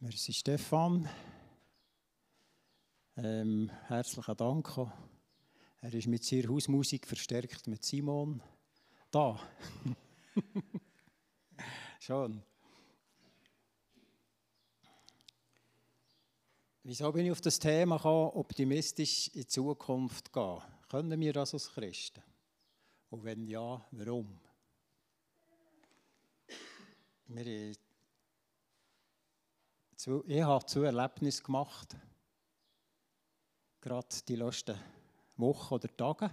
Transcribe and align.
Merci 0.00 0.32
Stefan. 0.32 1.08
Ähm, 3.16 3.68
herzlichen 3.88 4.36
Dank. 4.36 4.78
Er 5.80 5.92
ist 5.92 6.06
mit 6.06 6.22
seiner 6.22 6.50
Hausmusik 6.50 7.04
verstärkt 7.04 7.66
mit 7.66 7.84
Simon 7.84 8.40
da. 9.10 9.40
Schon. 11.98 12.44
Wieso 16.84 17.10
bin 17.10 17.26
ich 17.26 17.32
auf 17.32 17.40
das 17.40 17.58
Thema 17.58 17.96
gekommen, 17.96 18.30
optimistisch 18.34 19.26
in 19.34 19.40
die 19.40 19.46
Zukunft 19.48 20.32
gehen? 20.32 20.62
Können 20.88 21.18
wir 21.18 21.32
das 21.32 21.54
als 21.54 21.72
Christen? 21.72 22.22
Und 23.10 23.24
wenn 23.24 23.48
ja, 23.48 23.84
warum? 23.90 24.38
Wir 27.26 27.74
ich 30.28 30.42
habe 30.42 30.64
zwei 30.64 30.84
Erlebnisse 30.84 31.42
gemacht, 31.42 31.96
gerade 33.80 34.06
die 34.28 34.36
letzten 34.36 34.78
Wochen 35.38 35.74
oder 35.74 35.96
Tage. 35.96 36.30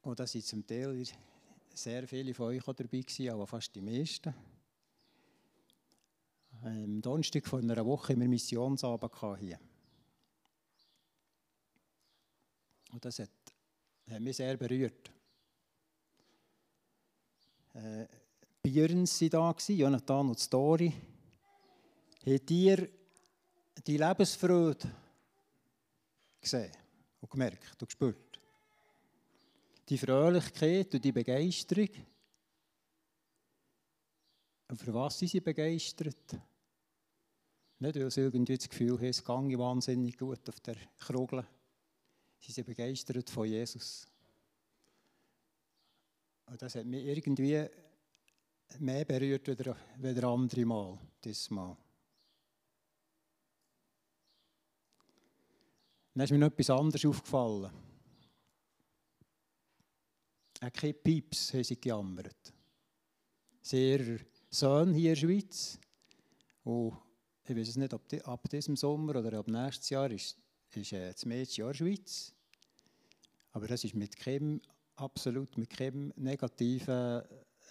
Und 0.00 0.18
da 0.18 0.26
sind 0.26 0.46
zum 0.46 0.66
Teil 0.66 1.04
sehr 1.74 2.08
viele 2.08 2.32
von 2.32 2.46
euch 2.46 2.62
dabei 2.62 3.30
aber 3.30 3.46
fast 3.46 3.74
die 3.74 3.82
meisten. 3.82 4.34
Am 6.62 7.02
Donnerstag 7.02 7.46
vor 7.46 7.58
einer 7.58 7.84
Woche 7.84 8.14
haben 8.14 8.22
wir 8.22 8.28
Missionsabend 8.28 9.38
hier. 9.38 9.60
Und 12.92 13.04
das 13.04 13.18
hat, 13.18 13.30
mich 14.20 14.38
sehr 14.38 14.56
berührt. 14.56 15.10
Äh, 17.74 18.06
Björns 18.62 19.20
waren 19.20 19.54
da, 19.54 19.72
Jonathan 19.74 20.30
und 20.30 20.38
Story. 20.38 20.94
Habt 22.28 22.50
ihr 22.50 22.88
die 23.86 23.96
Lebensfreude 23.96 24.90
gesehen 26.40 26.72
und 27.20 27.30
gemerkt 27.30 27.80
und 27.80 27.88
gespürt? 27.88 28.40
Die 29.88 29.96
Fröhlichkeit 29.96 30.92
und 30.92 31.04
die 31.04 31.12
Begeisterung. 31.12 31.88
Und 34.66 34.76
für 34.76 34.92
was 34.92 35.20
sind 35.20 35.28
sie 35.28 35.40
begeistert? 35.40 36.36
Nicht, 37.78 37.96
weil 37.96 38.10
sie 38.10 38.22
irgendwie 38.22 38.56
das 38.56 38.68
Gefühl 38.68 38.98
haben, 38.98 39.04
es 39.04 39.24
gehe 39.24 39.58
wahnsinnig 39.58 40.18
gut 40.18 40.48
auf 40.48 40.58
der 40.58 40.76
Krugel. 40.98 41.46
Sie 42.40 42.50
sind 42.50 42.66
begeistert 42.66 43.30
von 43.30 43.46
Jesus. 43.46 44.08
Und 46.46 46.60
das 46.60 46.74
hat 46.74 46.86
mich 46.86 47.04
irgendwie 47.04 47.68
mehr 48.80 49.04
berührt 49.04 49.48
als 49.48 49.58
der 49.58 50.24
andere 50.24 50.64
Mal, 50.64 50.98
dieses 51.22 51.50
Mal. 51.50 51.76
Dann 56.16 56.24
ist 56.24 56.30
mir 56.30 56.38
noch 56.38 56.46
etwas 56.46 56.70
anderes 56.70 57.04
aufgefallen. 57.04 57.70
Auch 60.62 60.72
keine 60.72 60.94
Pieps 60.94 61.52
haben 61.52 61.62
sie 61.62 61.78
gejammert. 61.78 62.54
Sehr 63.60 64.20
Sohn 64.48 64.94
hier 64.94 65.12
in 65.12 65.20
der 65.20 65.20
Schweiz. 65.20 65.78
Und 66.64 66.96
ich 67.44 67.54
weiß 67.54 67.68
es 67.68 67.76
nicht, 67.76 67.92
ob 67.92 68.08
die, 68.08 68.22
ab 68.22 68.48
diesem 68.48 68.76
Sommer 68.76 69.16
oder 69.16 69.38
ab 69.38 69.46
nächstes 69.46 69.90
Jahr 69.90 70.10
ist, 70.10 70.38
ist 70.72 70.92
äh, 70.94 71.12
das 71.12 71.26
Mädchen 71.26 71.66
in 71.66 71.68
der 71.68 71.74
Schweiz. 71.74 72.32
Aber 73.52 73.66
das 73.66 73.84
ist 73.84 73.94
mit 73.94 74.16
keinem, 74.16 74.62
absolut 74.94 75.58
mit 75.58 75.68
keinem 75.68 76.14
negativen 76.16 77.24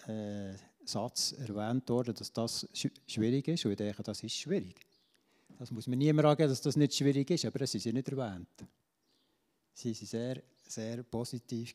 äh, 0.06 0.54
Satz 0.84 1.32
erwähnt 1.32 1.88
worden, 1.88 2.14
dass 2.14 2.32
das 2.32 2.68
schwierig 2.72 3.48
ist. 3.48 3.64
Und 3.64 3.72
ich 3.72 3.76
denke, 3.76 4.04
das 4.04 4.22
ist 4.22 4.36
schwierig. 4.36 4.85
Das 5.58 5.70
muss 5.70 5.86
man 5.86 5.98
niemand 5.98 6.26
angeben, 6.26 6.50
dass 6.50 6.60
das 6.60 6.76
nicht 6.76 6.94
schwierig 6.94 7.30
ist, 7.30 7.44
aber 7.44 7.62
es 7.62 7.74
ist 7.74 7.84
ja 7.84 7.92
nicht 7.92 8.08
erwähnt. 8.08 8.64
Sie 9.72 9.94
waren 9.94 10.06
sehr, 10.06 10.42
sehr 10.66 11.02
positiv, 11.02 11.72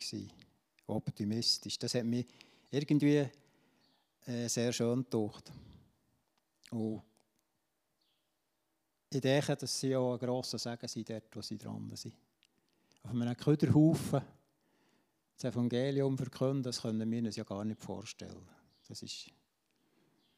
optimistisch. 0.87 1.79
Das 1.79 1.95
hat 1.95 2.05
mich 2.05 2.25
irgendwie 2.69 3.27
äh, 4.25 4.47
sehr 4.47 4.71
schön 4.71 5.03
gedacht. 5.03 5.51
Und 6.71 7.01
ich 9.09 9.21
denke, 9.21 9.55
dass 9.55 9.79
sie 9.79 9.95
auch 9.95 10.13
ein 10.13 10.19
grosser 10.19 10.57
Segen 10.57 10.87
sind, 10.87 11.09
dort, 11.09 11.35
wo 11.35 11.41
sie 11.41 11.57
dran 11.57 11.91
sind. 11.95 12.15
Auf 13.03 13.11
einem 13.11 13.35
Köderhaufen 13.35 14.21
das 15.35 15.51
Evangelium 15.51 16.17
verkünden, 16.17 16.63
das 16.63 16.81
können 16.81 17.09
wir 17.09 17.23
uns 17.23 17.35
ja 17.35 17.43
gar 17.43 17.65
nicht 17.65 17.81
vorstellen. 17.81 18.47
Das 18.87 19.01
ist 19.01 19.31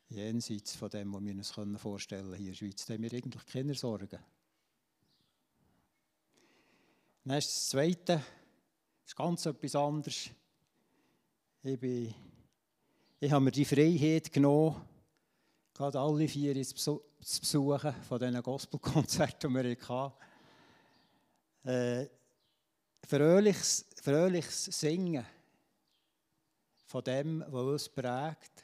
jenseits 0.10 0.76
von 0.76 0.90
dem, 0.90 1.14
was 1.14 1.24
wir 1.24 1.34
uns 1.34 1.82
vorstellen 1.82 2.32
können 2.32 2.36
hier 2.36 2.48
in 2.48 2.52
der 2.52 2.58
Schweiz. 2.58 2.86
Da 2.86 2.94
haben 2.94 3.04
wir 3.04 3.14
eigentlich 3.14 3.46
keine 3.46 3.74
Sorgen. 3.74 4.20
Dann 7.26 7.38
ist 7.38 7.48
das 7.48 7.70
Zweite, 7.70 8.16
das 8.16 9.08
ist 9.08 9.16
ganz 9.16 9.46
etwas 9.46 9.76
anderes. 9.76 10.30
Ich, 11.64 11.80
bin, 11.80 12.14
ich 13.20 13.32
habe 13.32 13.46
mir 13.46 13.52
die 13.52 13.66
Freiheit 13.66 14.32
genommen, 14.32 14.82
gerade 15.74 16.00
alle 16.00 16.28
vier 16.28 16.62
zu 16.64 17.02
besuchen 17.20 17.94
von 18.04 18.20
diesen 18.20 18.44
Gospelkonzerten, 18.44 19.54
die 19.54 19.64
wir 19.64 19.88
hatten. 19.88 20.14
Äh, 21.66 22.10
fröhliches, 23.08 23.86
fröhliches 24.02 24.66
Singen 24.66 25.26
von 26.86 27.04
dem, 27.04 27.44
was 27.48 27.64
uns 27.64 27.90
prägt 27.90 28.63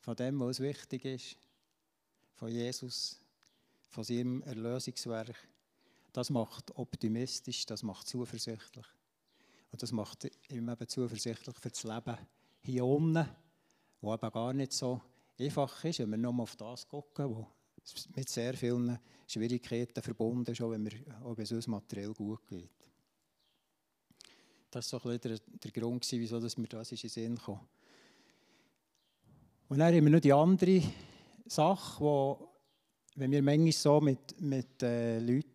von 0.00 0.16
dem, 0.16 0.40
was 0.40 0.60
wichtig 0.60 1.04
ist, 1.04 1.36
von 2.34 2.48
Jesus, 2.50 3.20
von 3.88 4.04
seinem 4.04 4.42
Erlösungswerk. 4.42 5.36
Das 6.12 6.30
macht 6.30 6.76
optimistisch, 6.76 7.66
das 7.66 7.82
macht 7.82 8.08
zuversichtlich. 8.08 8.86
Und 9.70 9.82
das 9.82 9.92
macht 9.92 10.24
ihm 10.48 10.68
eben 10.68 10.88
zuversichtlich 10.88 11.56
für 11.56 11.70
das 11.70 11.84
Leben 11.84 12.16
hier 12.62 12.84
unten, 12.84 13.28
wo 14.00 14.14
eben 14.14 14.30
gar 14.30 14.52
nicht 14.52 14.72
so 14.72 15.00
einfach 15.38 15.84
ist, 15.84 16.00
wenn 16.00 16.10
wir 16.10 16.18
nur 16.18 16.40
auf 16.40 16.56
das 16.56 16.88
gucken, 16.88 17.28
wo 17.28 17.46
mit 18.14 18.28
sehr 18.28 18.54
vielen 18.54 18.98
Schwierigkeiten 19.26 20.02
verbunden 20.02 20.50
ist, 20.50 20.60
auch 20.60 20.70
wenn, 20.70 20.84
wir, 20.84 21.38
es 21.38 21.52
uns 21.52 21.66
materiell 21.66 22.12
gut 22.12 22.46
geht. 22.48 22.70
Das 24.70 24.92
war 24.92 25.00
so 25.00 25.08
ein 25.08 25.18
bisschen 25.18 25.40
der, 25.62 25.70
Grund, 25.72 26.06
wieso 26.10 26.40
mir 26.40 26.68
das 26.68 26.92
in 26.92 26.98
den 26.98 27.10
Sinn 27.10 27.38
kam. 27.38 27.60
Und 29.70 29.78
dann 29.78 29.94
haben 29.94 30.04
wir 30.04 30.10
noch 30.10 30.20
die 30.20 30.32
andere 30.32 30.82
Sache, 31.46 32.00
wo, 32.00 32.48
wenn 33.14 33.30
wir 33.30 33.40
manchmal 33.40 33.70
so 33.70 34.00
mit, 34.00 34.40
mit 34.40 34.82
äh, 34.82 35.20
Leuten 35.20 35.46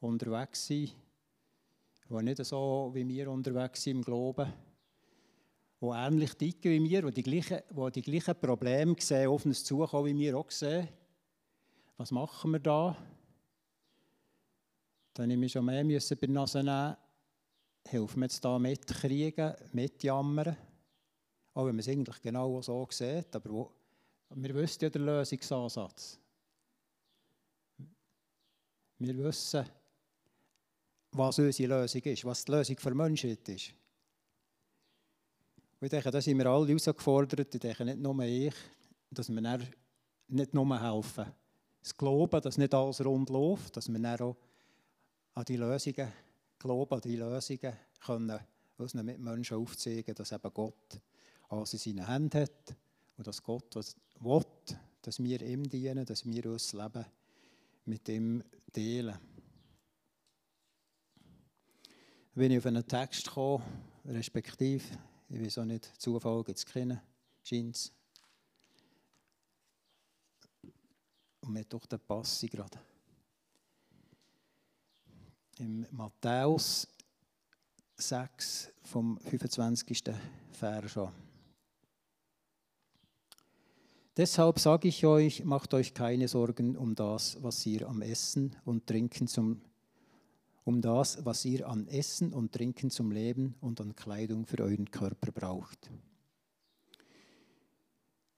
unterwegs 0.00 0.66
sind, 0.66 0.94
die 2.10 2.22
nicht 2.22 2.44
so 2.44 2.90
wie 2.92 3.08
wir 3.08 3.30
unterwegs 3.30 3.82
sind 3.82 3.96
im 3.96 4.02
Glauben, 4.02 4.52
die 5.80 5.86
ähnlich 5.86 6.34
ticken 6.34 6.70
wie 6.70 6.90
wir, 6.90 7.10
die 7.10 7.22
die 7.22 7.22
gleichen, 7.22 7.62
die 7.70 7.92
die 7.92 8.02
gleichen 8.02 8.38
Probleme 8.38 8.94
sehen, 8.98 9.30
auf 9.30 9.46
uns 9.46 9.64
zukommen, 9.64 10.04
wie 10.04 10.18
wir 10.26 10.36
auch 10.36 10.50
sehen. 10.50 10.88
Was 11.96 12.10
machen 12.10 12.50
wir 12.50 12.60
da? 12.60 12.94
Dann 15.14 15.28
müssen 15.28 15.40
wir 15.40 15.48
schon 15.48 15.64
mehr 15.64 15.82
bei 15.82 16.14
der 16.14 16.28
Nase 16.28 16.62
nehmen. 16.62 16.96
Helfen 17.86 18.20
wir 18.20 18.26
jetzt 18.26 18.44
da 18.44 18.58
mitkriegen, 18.58 19.54
mitjammern? 19.72 20.58
Auch 21.58 21.66
wenn 21.66 21.74
man 21.74 21.80
es 21.80 21.88
eigentlich 21.88 22.22
genau 22.22 22.62
so 22.62 22.86
sieht, 22.88 23.34
aber 23.34 23.50
wo, 23.50 23.72
wir 24.30 24.54
wissen 24.54 24.84
ja 24.84 24.90
den 24.90 25.04
Lösungsansatz. 25.04 26.16
Wir 28.96 29.18
wissen, 29.18 29.68
was 31.10 31.36
unsere 31.36 31.80
Lösung 31.80 32.02
ist, 32.02 32.24
was 32.24 32.44
die 32.44 32.52
Lösung 32.52 32.78
für 32.78 32.94
Menschheit 32.94 33.48
ist. 33.48 33.72
Und 35.80 35.86
ich 35.86 35.90
denke, 35.90 36.12
da 36.12 36.20
sind 36.20 36.38
wir 36.38 36.46
alle 36.46 36.68
herausgefordert, 36.68 37.52
ich 37.52 37.60
denke 37.60 37.84
nicht 37.84 37.98
nur 37.98 38.22
ich, 38.22 38.54
dass 39.10 39.28
wir 39.28 39.58
nicht 40.28 40.54
nur 40.54 40.80
helfen. 40.80 41.26
Das 41.82 41.96
Glauben, 41.96 42.40
dass 42.40 42.56
nicht 42.56 42.72
alles 42.72 43.04
rund 43.04 43.30
läuft, 43.30 43.76
dass 43.76 43.88
wir 43.88 43.98
dann 43.98 44.20
auch 44.20 44.36
an 45.34 45.44
die 45.44 45.56
Lösungen 45.56 46.12
glauben, 46.56 46.94
an 46.94 47.00
die 47.00 47.16
Lösungen 47.16 47.76
können 48.06 48.38
unseren 48.76 49.06
Mitmenschen 49.06 49.56
aufzeigen, 49.56 50.14
dass 50.14 50.30
eben 50.30 50.54
Gott 50.54 51.00
alles 51.48 51.72
in 51.74 51.78
seinen 51.78 52.06
Händen 52.06 52.42
hat 52.42 52.76
und 53.16 53.26
dass 53.26 53.42
Gott 53.42 53.74
was 53.74 53.96
will, 54.20 54.44
dass 55.02 55.22
wir 55.22 55.40
ihm 55.42 55.68
dienen, 55.68 56.04
dass 56.04 56.26
wir 56.26 56.46
unser 56.46 56.82
Leben 56.82 57.06
mit 57.84 58.08
ihm 58.08 58.44
teilen. 58.72 59.18
Wenn 62.34 62.52
ich 62.52 62.58
auf 62.58 62.66
einen 62.66 62.86
Text 62.86 63.30
komme, 63.30 63.64
respektive, 64.04 64.84
ich 65.28 65.40
weiß 65.40 65.58
auch 65.58 65.64
nicht, 65.64 65.92
Zufall 66.00 66.44
gibt 66.44 66.58
es 66.58 66.66
keinen, 66.66 67.00
scheint 67.42 67.76
es. 67.76 67.92
Und 71.40 71.52
mir 71.52 71.64
doch 71.64 71.86
der 71.86 71.98
Pass 71.98 72.44
gerade. 72.48 72.78
Im 75.58 75.86
Matthäus 75.90 76.86
6 77.96 78.70
vom 78.82 79.18
25. 79.18 80.04
Vers 80.52 80.92
schon. 80.92 81.27
Deshalb 84.18 84.58
sage 84.58 84.88
ich 84.88 85.06
euch, 85.06 85.44
macht 85.44 85.72
euch 85.74 85.94
keine 85.94 86.26
Sorgen 86.26 86.76
um 86.76 86.96
das, 86.96 87.40
was 87.40 87.64
ihr 87.64 87.88
am 87.88 88.02
Essen 88.02 88.56
und 88.64 88.84
Trinken 88.88 89.28
zum 89.28 89.60
um 90.64 90.82
das, 90.82 91.24
was 91.24 91.44
ihr 91.44 91.68
an 91.68 91.86
Essen 91.86 92.32
und 92.32 92.52
Trinken 92.52 92.90
zum 92.90 93.12
Leben 93.12 93.54
und 93.60 93.80
an 93.80 93.94
Kleidung 93.94 94.44
für 94.44 94.58
euren 94.58 94.90
Körper 94.90 95.30
braucht. 95.30 95.88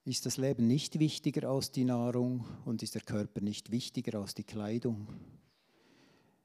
Ist 0.04 0.26
das 0.26 0.36
Leben 0.36 0.66
nicht 0.66 0.98
wichtiger 0.98 1.48
als 1.48 1.72
die 1.72 1.84
Nahrung 1.84 2.44
und 2.66 2.82
ist 2.82 2.94
der 2.94 3.02
Körper 3.02 3.40
nicht 3.40 3.70
wichtiger 3.70 4.20
als 4.20 4.34
die 4.34 4.44
Kleidung? 4.44 5.08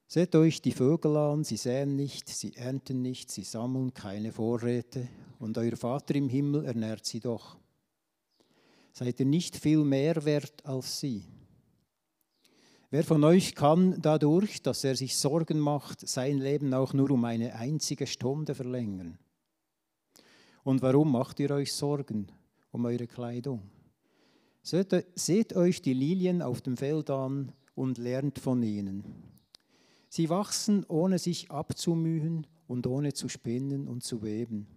Seht 0.08 0.34
euch 0.36 0.62
die 0.62 0.72
Vögel 0.72 1.18
an, 1.18 1.44
sie 1.44 1.58
säen 1.58 1.98
nicht, 1.98 2.30
sie 2.30 2.56
ernten 2.56 3.02
nicht, 3.02 3.30
sie 3.30 3.44
sammeln 3.44 3.94
keine 3.94 4.32
Vorräte, 4.32 5.10
und 5.40 5.58
euer 5.58 5.76
Vater 5.76 6.16
im 6.16 6.30
Himmel 6.30 6.64
ernährt 6.64 7.06
sie 7.06 7.20
doch. 7.20 7.58
Seid 8.98 9.20
ihr 9.20 9.26
nicht 9.26 9.58
viel 9.58 9.84
mehr 9.84 10.26
wert 10.26 10.66
als 10.66 11.00
sie? 11.00 11.26
Wer 12.90 13.04
von 13.04 13.24
euch 13.24 13.54
kann 13.54 14.02
dadurch, 14.02 14.64
dass 14.64 14.84
er 14.84 14.96
sich 14.96 15.18
Sorgen 15.18 15.60
macht, 15.60 16.08
sein 16.08 16.40
Leben 16.40 16.74
auch 16.74 16.94
nur 16.94 17.12
um 17.12 17.26
eine 17.26 17.56
einzige 17.56 18.08
Stunde 18.08 18.56
verlängern? 18.56 19.20
Und 20.64 20.82
warum 20.82 21.12
macht 21.12 21.40
ihr 21.40 21.52
euch 21.52 21.74
Sorgen? 21.74 22.32
um 22.76 22.84
eure 22.84 23.08
Kleidung. 23.08 23.62
Seht, 24.62 25.56
euch 25.56 25.82
die 25.82 25.94
Lilien 25.94 26.42
auf 26.42 26.62
dem 26.62 26.76
Feld 26.76 27.10
an 27.10 27.54
und 27.74 27.98
lernt 27.98 28.38
von 28.38 28.62
ihnen. 28.64 29.06
Sie 30.10 30.30
wachsen, 30.30 30.86
ohne 30.90 31.18
sich 31.18 31.50
abzumühen 31.50 32.46
und 32.68 32.86
ohne 32.86 33.14
zu 33.14 33.30
spinnen 33.30 33.88
und 33.88 34.04
zu 34.04 34.24
weben. 34.24 34.68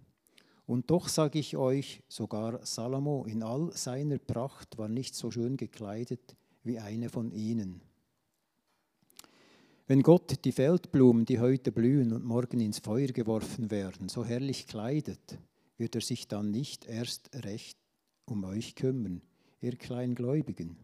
Und 0.69 0.91
doch 0.91 1.07
sage 1.07 1.39
ich 1.39 1.57
euch, 1.57 2.03
sogar 2.07 2.63
Salomo 2.63 3.25
in 3.25 3.41
all 3.41 3.71
seiner 3.75 4.19
Pracht 4.19 4.77
war 4.77 4.87
nicht 4.87 5.15
so 5.15 5.31
schön 5.31 5.57
gekleidet 5.57 6.35
wie 6.61 6.77
eine 6.77 7.09
von 7.09 7.31
ihnen. 7.31 7.81
Wenn 9.87 10.03
Gott 10.03 10.45
die 10.45 10.51
Feldblumen, 10.51 11.25
die 11.25 11.39
heute 11.39 11.71
blühen 11.71 12.13
und 12.13 12.23
morgen 12.23 12.59
ins 12.59 12.77
Feuer 12.77 13.07
geworfen 13.07 13.71
werden, 13.71 14.09
so 14.09 14.23
herrlich 14.23 14.67
kleidet, 14.67 15.39
wird 15.79 15.95
er 15.95 16.01
sich 16.01 16.27
dann 16.27 16.51
nicht 16.51 16.85
erst 16.85 17.31
recht 17.33 17.79
um 18.25 18.43
euch 18.43 18.75
kümmern, 18.75 19.23
ihr 19.61 19.75
Kleingläubigen. 19.75 20.77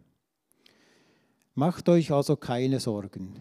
Macht 1.54 1.90
euch 1.90 2.12
also 2.12 2.36
keine 2.36 2.80
Sorgen. 2.80 3.36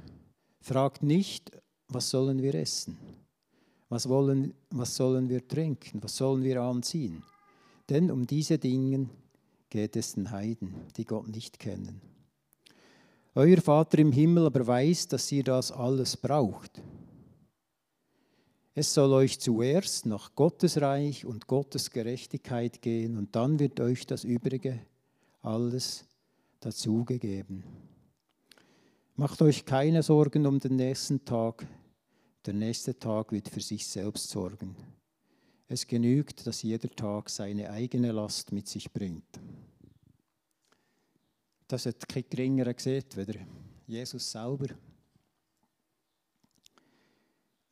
Fragt 0.61 1.03
nicht, 1.03 1.53
was 1.89 2.11
sollen 2.11 2.43
wir 2.43 2.55
essen? 2.55 3.24
Was, 3.95 4.09
wollen, 4.09 4.55
was 4.71 4.97
sollen 4.97 5.29
wir 5.29 5.47
trinken? 5.47 6.03
Was 6.03 6.17
sollen 6.17 6.43
wir 6.43 6.61
anziehen? 6.61 7.23
Denn 7.89 8.11
um 8.11 8.27
diese 8.27 8.59
Dinge 8.59 9.09
geht 9.71 9.95
es 9.95 10.15
den 10.15 10.33
Heiden, 10.33 10.75
die 10.97 11.05
Gott 11.05 11.29
nicht 11.29 11.61
kennen. 11.61 12.01
Euer 13.37 13.59
Vater 13.59 14.01
im 14.01 14.11
Himmel 14.11 14.47
aber 14.47 14.67
weiß, 14.67 15.07
dass 15.07 15.31
ihr 15.31 15.45
das 15.45 15.71
alles 15.71 16.17
braucht. 16.17 16.83
Es 18.75 18.93
soll 18.93 19.13
euch 19.13 19.39
zuerst 19.39 20.07
nach 20.07 20.35
Gottes 20.35 20.81
Reich 20.81 21.25
und 21.25 21.47
Gottes 21.47 21.93
Gerechtigkeit 21.93 22.83
gehen 22.83 23.17
und 23.17 23.37
dann 23.37 23.61
wird 23.61 23.79
euch 23.79 24.09
das 24.09 24.25
Übrige 24.25 24.81
alles 25.41 26.05
dazugegeben. 26.59 27.63
Macht 29.15 29.41
euch 29.41 29.65
keine 29.65 30.03
Sorgen 30.03 30.49
um 30.49 30.59
den 30.59 30.75
nächsten 30.75 31.25
Tag. 31.25 31.65
Der 32.47 32.53
nächste 32.53 32.99
Tag 32.99 33.33
wird 33.33 33.49
für 33.49 33.61
sich 33.61 33.87
selbst 33.87 34.29
sorgen. 34.29 34.77
Es 35.67 35.87
genügt, 35.87 36.47
dass 36.47 36.63
jeder 36.63 36.91
Tag 36.91 37.31
seine 37.31 37.71
eigene 37.71 38.13
Last 38.13 38.53
mit 38.53 38.69
sich 38.69 38.93
bringt. 38.93 39.41
Das 41.67 41.87
hat 41.87 42.07
kein 42.07 42.29
geringerer 42.29 42.75
gesehen, 42.75 43.05
weder 43.15 43.41
Jesus 43.87 44.31
selber 44.31 44.75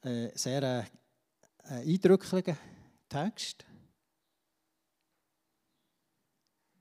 äh, 0.01 0.31
sehr 0.37 0.63
äh, 0.63 0.85
eindrücklicher 1.65 2.57
Text. 3.09 3.67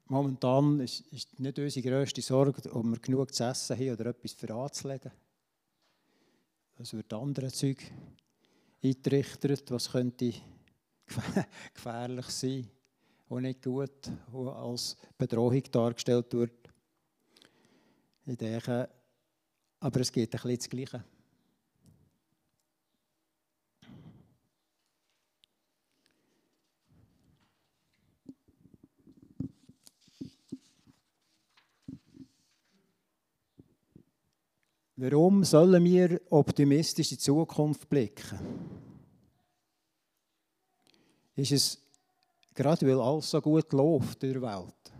Momentan 0.05 0.79
ist, 0.79 1.01
ist 1.11 1.39
nicht 1.39 1.59
unsere 1.59 1.89
grösste 1.89 2.21
Sorge, 2.21 2.71
ob 2.71 2.85
wir 2.85 2.99
genug 2.99 3.33
zu 3.33 3.43
essen 3.43 3.77
haben 3.77 3.91
oder 3.91 4.05
etwas 4.07 4.33
für 4.33 4.53
anzulegen. 4.53 5.11
Es 6.81 6.93
wird 6.93 7.13
andere 7.13 7.51
Zeug 7.51 7.77
eingerichtet, 8.83 9.69
was 9.69 9.91
könnte 9.91 10.33
gefährlich 11.75 12.25
sein 12.25 12.67
und 13.29 13.43
nicht 13.43 13.61
gut 13.61 14.09
und 14.31 14.47
als 14.47 14.97
Bedrohung 15.15 15.61
dargestellt 15.71 16.33
wird. 16.33 16.73
Ich 18.25 18.35
denke, 18.35 18.89
aber 19.79 19.99
es 19.99 20.11
geht 20.11 20.33
ein 20.33 20.41
bisschen 20.41 20.57
das 20.57 20.69
Gleiche. 20.69 21.03
Warum 35.01 35.43
sollen 35.43 35.83
wir 35.83 36.21
optimistisch 36.29 37.11
in 37.11 37.17
die 37.17 37.23
Zukunft 37.23 37.89
blicken? 37.89 38.37
Ist 41.35 41.51
es 41.51 41.81
gerade, 42.53 42.85
weil 42.85 43.01
alles 43.01 43.31
so 43.31 43.41
gut 43.41 43.73
läuft 43.73 44.23
in 44.23 44.33
der 44.33 44.41
Welt? 44.43 44.93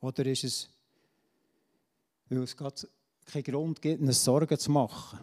Oder 0.00 0.26
ist 0.26 0.42
es, 0.42 0.68
weil 2.30 2.42
es 2.42 2.56
gerade 2.56 2.88
keinen 3.26 3.44
Grund 3.44 3.80
gibt, 3.80 4.02
uns 4.02 4.24
Sorgen 4.24 4.58
zu 4.58 4.72
machen? 4.72 5.20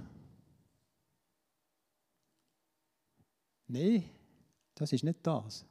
Nein, 3.68 4.10
das 4.76 4.94
ist 4.94 5.04
nicht 5.04 5.20
das. 5.24 5.66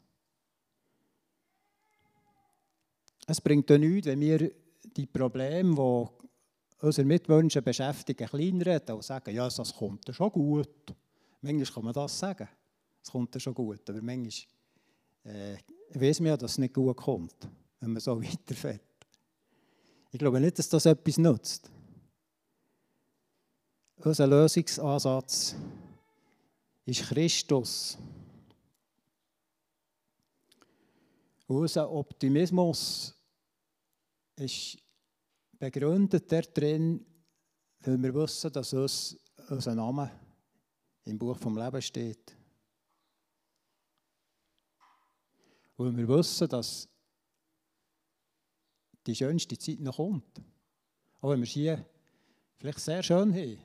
Es 3.26 3.40
bringt 3.40 3.70
ja 3.70 3.78
nichts, 3.78 4.06
wenn 4.06 4.20
wir 4.20 4.59
die 4.82 5.06
Probleme, 5.06 5.74
die 5.74 6.86
unsere 6.86 7.06
Mitmenschen 7.06 7.62
beschäftigen, 7.62 8.26
kleinreden 8.26 8.94
und 8.94 9.04
sagen, 9.04 9.34
ja, 9.34 9.48
das 9.48 9.74
kommt 9.74 10.06
ja 10.08 10.14
schon 10.14 10.32
gut. 10.32 10.94
Manchmal 11.42 11.66
kann 11.66 11.84
man 11.84 11.92
das 11.92 12.18
sagen, 12.18 12.48
es 13.02 13.10
kommt 13.10 13.34
ja 13.34 13.40
schon 13.40 13.54
gut, 13.54 13.88
aber 13.88 14.02
manchmal 14.02 14.32
äh, 15.24 15.56
weiß 15.92 16.20
man 16.20 16.28
ja, 16.28 16.36
dass 16.36 16.52
es 16.52 16.58
nicht 16.58 16.74
gut 16.74 16.96
kommt, 16.96 17.48
wenn 17.80 17.92
man 17.92 18.00
so 18.00 18.20
weiterfährt. 18.22 18.80
Ich 20.12 20.18
glaube 20.18 20.40
nicht, 20.40 20.58
dass 20.58 20.68
das 20.68 20.86
etwas 20.86 21.18
nutzt. 21.18 21.70
Unser 23.96 24.26
Lösungsansatz 24.26 25.54
ist 26.86 27.02
Christus. 27.02 27.98
Unser 31.46 31.90
Optimismus 31.90 33.14
ist 34.40 34.78
begründet 35.58 36.32
darin, 36.32 37.04
weil 37.80 38.02
wir 38.02 38.14
wissen, 38.14 38.50
dass 38.52 38.72
uns 38.72 39.16
unser 39.48 39.74
Name 39.74 40.10
im 41.04 41.18
Buch 41.18 41.36
vom 41.36 41.56
Leben 41.56 41.82
steht. 41.82 42.36
Weil 45.76 45.96
wir 45.96 46.08
wissen, 46.08 46.48
dass 46.48 46.88
die 49.06 49.14
schönste 49.14 49.56
Zeit 49.58 49.80
noch 49.80 49.96
kommt. 49.96 50.40
Auch 51.20 51.30
wenn 51.30 51.40
wir 51.40 51.44
es 51.44 51.50
hier 51.50 51.84
vielleicht 52.56 52.80
sehr 52.80 53.02
schön 53.02 53.34
haben, 53.34 53.58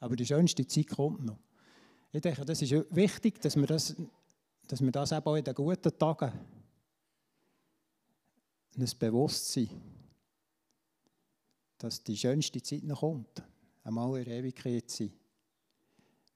aber 0.00 0.16
die 0.16 0.26
schönste 0.26 0.66
Zeit 0.66 0.88
kommt 0.88 1.24
noch. 1.24 1.38
Ich 2.12 2.20
denke, 2.20 2.44
das 2.44 2.62
ist 2.62 2.72
wichtig, 2.90 3.40
dass 3.40 3.56
wir 3.56 3.66
das, 3.66 3.94
dass 4.66 4.80
wir 4.80 4.90
das 4.90 5.12
eben 5.12 5.26
auch 5.26 5.36
in 5.36 5.44
den 5.44 5.54
guten 5.54 5.98
Tagen 5.98 6.32
ein 8.76 8.90
Bewusstsein 8.98 9.68
dass 11.78 12.02
die 12.02 12.16
schönste 12.16 12.60
Zeit 12.62 12.84
noch 12.84 13.00
kommt. 13.00 13.42
Einmal 13.84 14.18
in 14.18 14.24
der 14.24 14.38
Ewigkeit 14.38 14.90
sein. 14.90 15.12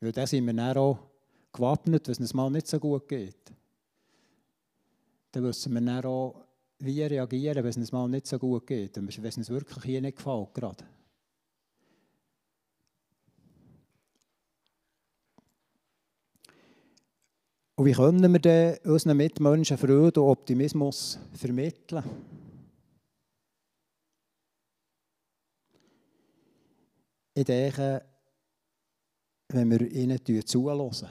Weil 0.00 0.12
dann 0.12 0.26
sind 0.26 0.46
wir 0.46 0.54
dann 0.54 0.76
auch 0.76 0.98
gewappnet, 1.52 2.08
wenn 2.08 2.24
es 2.24 2.34
mal 2.34 2.50
nicht 2.50 2.66
so 2.66 2.78
gut 2.78 3.08
geht. 3.08 3.52
Dann 5.32 5.44
wissen 5.44 5.72
wir 5.72 5.80
dann 5.80 6.04
auch, 6.04 6.34
wie 6.78 7.02
reagieren, 7.02 7.62
wenn 7.62 7.82
es 7.82 7.92
mal 7.92 8.08
nicht 8.08 8.26
so 8.26 8.38
gut 8.38 8.66
geht. 8.66 8.98
Und 8.98 9.22
wenn 9.22 9.40
es 9.40 9.50
wirklich 9.50 9.84
hier 9.84 10.00
nicht 10.00 10.16
gefällt. 10.16 10.54
Gerade. 10.54 10.84
Und 17.74 17.86
wie 17.86 17.92
können 17.92 18.32
wir 18.32 18.38
denn 18.38 18.78
unseren 18.84 19.16
Mitmenschen 19.16 19.78
Freude 19.78 20.20
und 20.20 20.30
Optimismus 20.30 21.18
vermitteln? 21.32 22.04
Ich 27.34 27.44
denke, 27.44 28.04
wenn 29.48 29.70
wir 29.70 29.90
ihnen 29.90 30.46
zulassen, 30.46 31.08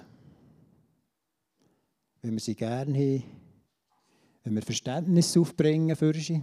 wenn 2.22 2.34
wir 2.34 2.40
sie 2.40 2.56
gerne 2.56 2.98
haben, 2.98 3.24
wenn 4.44 4.56
wir 4.56 4.62
Verständnis 4.62 5.36
aufbringen 5.38 5.96
für 5.96 6.14
sie. 6.14 6.42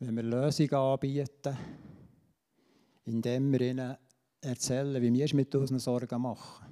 Wenn 0.00 0.16
wir 0.16 0.22
Lösungen 0.24 0.74
anbieten, 0.74 1.56
indem 3.04 3.52
wir 3.52 3.60
ihnen 3.60 3.96
erzählen, 4.40 5.00
wie 5.00 5.12
wir 5.12 5.24
es 5.24 5.32
mit 5.32 5.54
unseren 5.54 5.78
Sorgen 5.78 6.22
machen. 6.22 6.71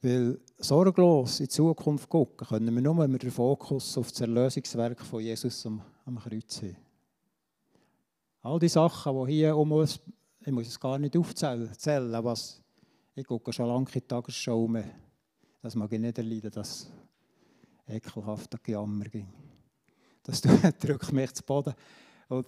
Weil 0.00 0.38
sorglos 0.58 1.40
in 1.40 1.46
die 1.46 1.50
Zukunft 1.50 2.08
gucken 2.08 2.46
können 2.46 2.74
wir 2.74 2.82
nur, 2.82 2.98
wenn 2.98 3.10
wir 3.10 3.18
den 3.18 3.32
Fokus 3.32 3.98
auf 3.98 4.10
das 4.10 4.20
Erlösungswerk 4.20 5.00
von 5.00 5.20
Jesus 5.20 5.66
am, 5.66 5.82
am 6.04 6.18
Kreuz 6.18 6.62
haben. 6.62 6.76
All 8.42 8.58
die 8.58 8.68
Sachen, 8.68 9.26
die 9.26 9.32
hier 9.32 9.56
um 9.56 9.72
uns, 9.72 10.00
ich 10.40 10.52
muss 10.52 10.68
es 10.68 10.78
gar 10.78 10.98
nicht 10.98 11.16
aufzählen, 11.16 11.70
was 12.24 12.62
ich 13.14 13.26
gucke 13.26 13.52
schon 13.52 13.66
lange 13.66 13.86
in 13.86 13.92
die 13.92 14.00
Tagesschau 14.02 14.68
mehr. 14.68 14.88
Das 15.60 15.74
mag 15.74 15.92
ich 15.92 15.98
nicht 15.98 16.16
erleiden, 16.16 16.52
das 16.52 16.88
ekelhafte 17.88 18.58
Gejammer 18.62 19.06
ging. 19.06 19.28
Das 20.22 20.40
drückt 20.80 21.12
mich 21.12 21.32
zu 21.34 21.42
Boden. 21.42 21.74
Und 22.28 22.46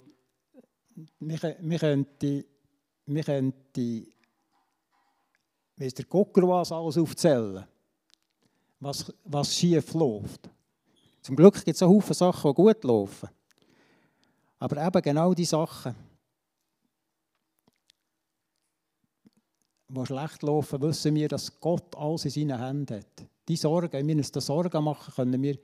wir 1.19 1.37
könnten, 1.37 2.43
wir 3.07 3.23
könnten 3.23 4.07
Weiss 5.81 5.93
der 5.93 6.05
Gucker 6.05 6.47
was 6.47 6.71
alles 6.71 6.97
aufzählen, 6.97 7.65
was, 8.79 9.11
was 9.23 9.55
schief 9.55 9.93
läuft. 9.93 10.49
Zum 11.21 11.35
Glück 11.35 11.55
gibt 11.63 11.75
es 11.75 11.83
auch 11.83 11.89
Haufen 11.89 12.13
Sachen, 12.13 12.51
die 12.51 12.55
gut 12.55 12.83
laufen. 12.83 13.29
Aber 14.59 14.85
eben 14.85 15.01
genau 15.01 15.33
die 15.33 15.45
Sachen, 15.45 15.95
die 19.87 20.05
schlecht 20.05 20.41
laufen, 20.43 20.81
wissen 20.81 21.15
wir, 21.15 21.27
dass 21.27 21.59
Gott 21.59 21.95
alles 21.95 22.25
in 22.25 22.31
seinen 22.31 22.59
Händen 22.59 22.99
hat. 22.99 23.27
Die 23.47 23.55
Sorgen, 23.55 23.91
wenn 23.91 24.07
wir 24.07 24.17
uns 24.17 24.31
da 24.31 24.39
Sorgen 24.39 24.83
machen, 24.83 25.13
können 25.13 25.41
wir 25.41 25.57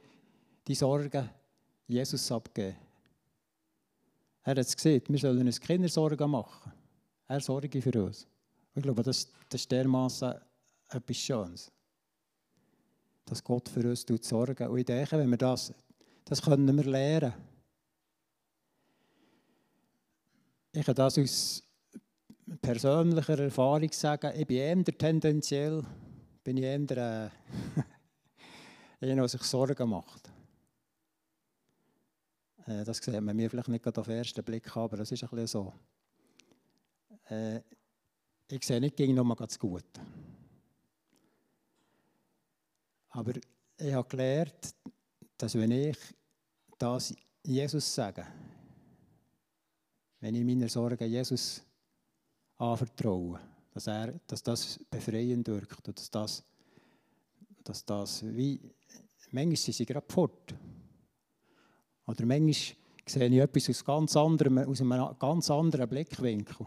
die 0.68 0.76
Sorgen 0.76 1.30
Jesus 1.88 2.32
abgeben. 2.32 2.76
Er 4.44 4.52
hat 4.52 4.58
es 4.60 4.76
gesehen, 4.76 5.04
wir 5.08 5.20
sollen 5.20 5.46
uns 5.46 5.60
keine 5.60 5.90
Sorgen 5.90 6.32
machen. 6.32 6.72
Er 7.28 7.42
sorge 7.42 7.82
für 7.82 8.04
uns. 8.04 8.26
Ich 8.78 8.84
glaube, 8.84 9.02
das, 9.02 9.28
das 9.50 9.62
ist 9.62 9.72
dermaßen 9.72 10.36
etwas 10.90 11.18
Schönes. 11.18 11.72
Dass 13.26 13.44
Gott 13.44 13.68
für 13.68 13.90
uns 13.90 14.06
sorgen. 14.22 14.68
Und 14.68 14.78
ich 14.78 14.86
denke, 14.86 15.18
wenn 15.18 15.32
wir 15.32 15.38
das, 15.38 15.74
das 16.24 16.40
können 16.44 16.78
wir 16.78 16.84
lernen. 16.84 17.34
Ich 20.72 20.86
kann 20.86 20.94
das 20.94 21.18
aus 21.18 21.64
persönlicher 22.62 23.40
Erfahrung 23.40 23.92
sagen. 23.92 24.32
Ich 24.40 24.46
bin 24.46 24.58
eher 24.58 24.84
tendenziell, 24.84 25.84
bin 26.44 26.58
ich 26.58 26.64
eher 26.64 26.76
äh, 26.76 27.30
der 29.02 29.28
sich 29.28 29.42
Sorgen 29.42 29.90
macht. 29.90 30.32
Äh, 32.68 32.84
das 32.84 32.98
sieht 32.98 33.20
man 33.22 33.36
mir 33.36 33.50
vielleicht 33.50 33.70
nicht 33.70 33.88
auf 33.88 34.06
den 34.06 34.18
ersten 34.18 34.44
Blick, 34.44 34.78
aber 34.78 34.98
das 34.98 35.12
ist 35.12 35.24
ein 35.24 35.30
bisschen 35.30 35.48
so. 35.48 35.74
Äh, 37.30 37.62
ich 38.50 38.64
sehe 38.64 38.80
nicht 38.80 38.96
gegen 38.96 39.16
noch 39.16 39.36
ganz 39.36 39.60
gut. 39.60 39.86
Aber 43.10 43.34
ich 43.78 43.94
habe 43.94 44.08
gelernt, 44.08 44.76
dass 45.38 45.56
wenn 45.56 45.72
ich 45.72 45.98
das 46.78 47.14
Jesus 47.44 47.94
sage, 47.94 48.26
wenn 50.20 50.36
ich 50.36 50.46
meine 50.46 50.70
Sorgen 50.70 51.10
Jesus 51.10 51.62
anvertraue, 52.58 53.40
dass, 53.74 53.88
er, 53.88 54.20
dass 54.26 54.42
das 54.42 54.80
befreiend 54.90 55.48
wirkt 55.48 55.88
und 55.88 55.98
dass 55.98 56.10
das, 56.10 56.44
dass 57.64 57.86
das 57.86 58.26
wie, 58.26 58.60
manchmal 59.32 59.56
sind 59.56 59.76
sie 59.76 59.86
gerade 59.86 60.06
fort. 60.12 60.56
Oder 62.08 62.26
manchmal 62.26 62.54
sehe 63.06 63.28
ich 63.28 63.40
etwas 63.40 63.70
aus, 63.70 63.86
ganz 63.86 64.16
anderem, 64.16 64.58
aus 64.60 64.82
einem 64.82 65.18
ganz 65.20 65.52
anderen 65.52 65.88
Blickwinkel. 65.88 66.66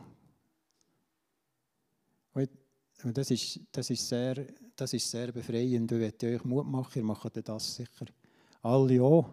Das 3.02 3.30
ist, 3.30 3.61
das 3.73 3.88
ist, 3.90 4.09
sehr, 4.09 4.47
das 4.76 4.92
ist 4.92 5.11
sehr 5.11 5.33
befreiend. 5.33 5.90
Ich 5.90 5.99
möchte 5.99 6.26
euch 6.35 6.45
Mut 6.45 6.66
machen, 6.66 6.99
ihr 6.99 7.04
macht 7.04 7.49
das 7.49 7.76
sicher 7.76 8.07
alle 8.62 9.02
auch, 9.02 9.26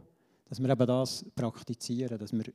dass 0.45 0.61
wir 0.61 0.69
eben 0.69 0.87
das 0.87 1.25
praktizieren, 1.35 2.17
dass 2.17 2.31
wir, 2.31 2.45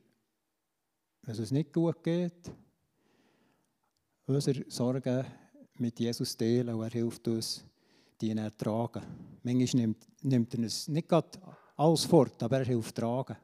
wenn 1.21 1.33
es 1.33 1.39
uns 1.39 1.51
nicht 1.51 1.71
gut 1.71 2.03
geht, 2.03 2.51
unsere 4.25 4.69
Sorgen 4.69 5.25
mit 5.77 5.99
Jesus 5.99 6.35
teilen 6.35 6.69
und 6.69 6.83
er 6.83 6.89
hilft 6.89 7.27
uns, 7.27 7.63
die 8.19 8.31
ertragen. 8.31 9.03
Manchmal 9.43 9.81
nimmt, 9.81 10.07
nimmt 10.21 10.53
er 10.53 10.59
uns 10.61 10.87
nicht 10.87 11.11
alles 11.75 12.05
fort, 12.05 12.41
aber 12.41 12.59
er 12.59 12.65
hilft 12.65 12.95
tragen. 12.95 13.35